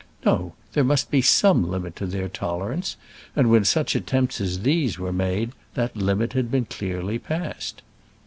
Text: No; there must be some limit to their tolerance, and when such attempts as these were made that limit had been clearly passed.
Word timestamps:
No; 0.25 0.53
there 0.73 0.83
must 0.83 1.11
be 1.11 1.21
some 1.21 1.69
limit 1.69 1.95
to 1.97 2.07
their 2.07 2.27
tolerance, 2.27 2.97
and 3.35 3.51
when 3.51 3.63
such 3.65 3.95
attempts 3.95 4.41
as 4.41 4.61
these 4.61 4.97
were 4.97 5.13
made 5.13 5.51
that 5.75 5.95
limit 5.95 6.33
had 6.33 6.49
been 6.49 6.65
clearly 6.65 7.19
passed. 7.19 7.83